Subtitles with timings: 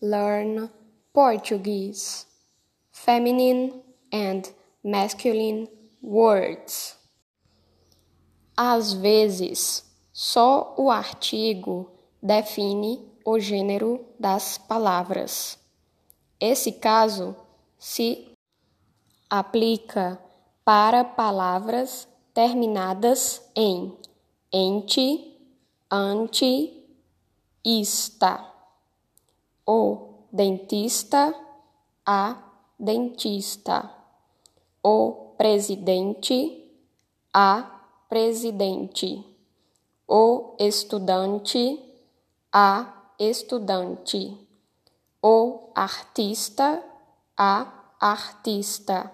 [0.00, 0.70] learn
[1.12, 2.26] Portuguese.
[2.90, 4.50] Feminine and
[4.82, 5.68] masculine
[6.00, 6.96] words.
[8.56, 11.90] Às vezes, só o artigo
[12.22, 15.58] define o gênero das palavras.
[16.38, 17.34] Esse caso
[17.78, 18.28] se
[19.28, 20.20] aplica
[20.64, 23.96] para palavras terminadas em
[24.52, 25.36] ente,
[25.90, 26.84] ante,
[27.64, 28.53] ista.
[29.66, 31.34] O dentista,
[32.04, 32.36] a
[32.78, 33.90] dentista.
[34.82, 36.70] O presidente,
[37.32, 39.24] a presidente.
[40.06, 41.82] O estudante,
[42.52, 44.38] a estudante.
[45.22, 46.84] O artista,
[47.36, 49.10] a artista.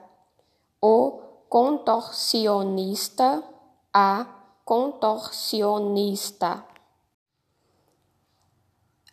[0.82, 3.45] O contorcionista,
[3.92, 4.26] a
[4.64, 6.64] contorcionista.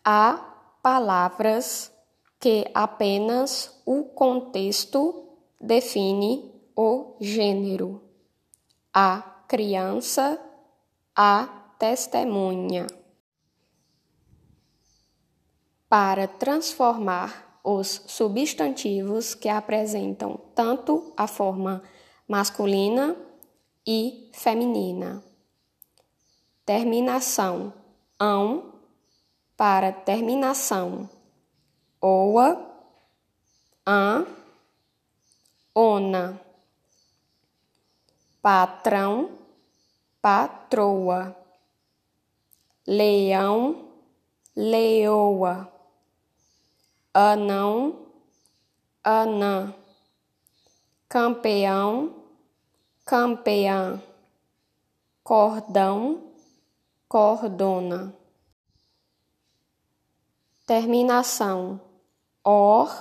[0.03, 0.56] Há
[0.87, 1.91] palavras
[2.39, 5.27] que apenas o contexto
[5.59, 8.01] define o gênero.
[8.93, 10.39] A criança,
[11.13, 11.45] a
[11.77, 12.87] testemunha.
[15.89, 21.83] Para transformar os substantivos que apresentam tanto a forma
[22.25, 23.13] masculina
[23.85, 25.21] e feminina.
[26.65, 27.73] Terminação
[28.17, 28.76] ão
[29.57, 31.09] para terminação
[31.99, 32.49] oa,
[33.85, 34.25] an,
[35.75, 36.39] ona.
[38.41, 39.31] Patrão,
[40.21, 41.35] patroa.
[42.85, 43.91] Leão,
[44.55, 45.69] leoa.
[47.13, 48.07] Anão,
[49.03, 49.73] anã
[51.09, 52.13] campeão,
[53.05, 54.01] campeã,
[55.23, 56.33] cordão,
[57.07, 58.13] cordona.
[60.67, 61.79] Terminação,
[62.43, 62.91] or,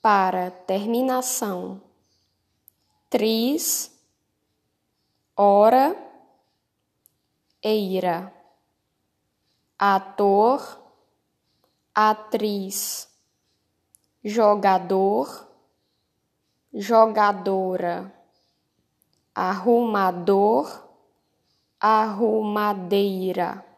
[0.00, 1.82] para terminação.
[3.10, 3.92] Tris,
[5.36, 5.94] hora,
[7.62, 8.32] eira.
[9.78, 10.80] Ator,
[11.94, 13.06] atriz.
[14.24, 15.46] Jogador,
[16.72, 18.10] jogadora,
[19.34, 20.88] arrumador,
[21.78, 23.71] arrumadeira.